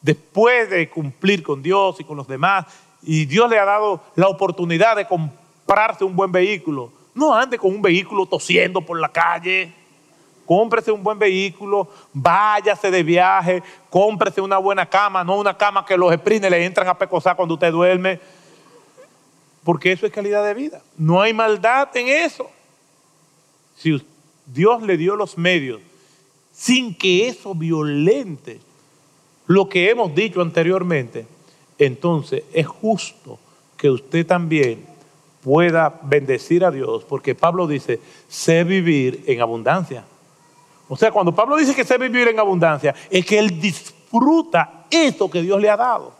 [0.00, 2.66] después de cumplir con Dios y con los demás,
[3.02, 7.74] y Dios le ha dado la oportunidad de comprarse un buen vehículo, no ande con
[7.74, 9.72] un vehículo tosiendo por la calle.
[10.46, 15.94] Cómprese un buen vehículo, váyase de viaje, cómprese una buena cama, no una cama que
[15.94, 18.18] los sprints le entran a pecosar cuando usted duerme.
[19.62, 20.80] Porque eso es calidad de vida.
[20.96, 22.50] No hay maldad en eso.
[23.76, 24.02] Si
[24.52, 25.80] Dios le dio los medios
[26.52, 28.60] sin que eso violente
[29.46, 31.26] lo que hemos dicho anteriormente,
[31.78, 33.38] entonces es justo
[33.76, 34.84] que usted también
[35.42, 40.04] pueda bendecir a Dios, porque Pablo dice, sé vivir en abundancia.
[40.88, 45.30] O sea, cuando Pablo dice que sé vivir en abundancia, es que él disfruta esto
[45.30, 46.12] que Dios le ha dado.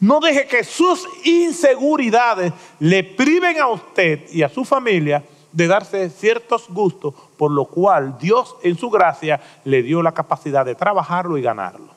[0.00, 5.22] No deje que sus inseguridades le priven a usted y a su familia
[5.52, 10.64] de darse ciertos gustos, por lo cual Dios en su gracia le dio la capacidad
[10.64, 11.92] de trabajarlo y ganarlo.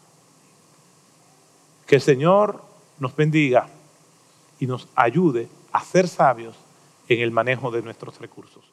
[1.85, 2.61] Que el Señor
[2.99, 3.67] nos bendiga
[4.59, 6.55] y nos ayude a ser sabios
[7.07, 8.63] en el manejo de nuestros recursos.